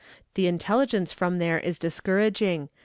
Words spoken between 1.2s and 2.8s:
there is discouraging.